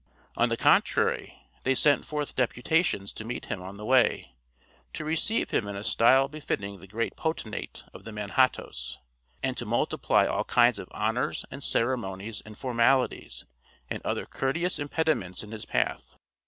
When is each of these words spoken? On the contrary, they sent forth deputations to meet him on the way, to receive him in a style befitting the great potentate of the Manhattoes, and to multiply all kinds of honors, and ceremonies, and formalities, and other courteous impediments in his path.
On 0.35 0.49
the 0.49 0.57
contrary, 0.57 1.43
they 1.61 1.75
sent 1.75 2.05
forth 2.05 2.35
deputations 2.35 3.13
to 3.13 3.23
meet 3.23 3.45
him 3.45 3.61
on 3.61 3.77
the 3.77 3.85
way, 3.85 4.33
to 4.93 5.05
receive 5.05 5.51
him 5.51 5.67
in 5.67 5.75
a 5.75 5.83
style 5.83 6.27
befitting 6.27 6.79
the 6.79 6.87
great 6.87 7.15
potentate 7.15 7.83
of 7.93 8.03
the 8.03 8.11
Manhattoes, 8.11 8.97
and 9.43 9.55
to 9.57 9.65
multiply 9.67 10.25
all 10.25 10.45
kinds 10.45 10.79
of 10.79 10.87
honors, 10.89 11.45
and 11.51 11.63
ceremonies, 11.63 12.41
and 12.43 12.57
formalities, 12.57 13.45
and 13.91 14.01
other 14.03 14.25
courteous 14.25 14.79
impediments 14.79 15.43
in 15.43 15.51
his 15.51 15.65
path. 15.65 16.15